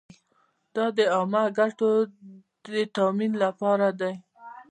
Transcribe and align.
دا 0.75 0.85
د 0.97 0.99
عامه 1.15 1.43
ګټو 1.57 1.91
د 2.71 2.75
تامین 2.95 3.31
لپاره 3.43 3.87
دی. 3.99 4.13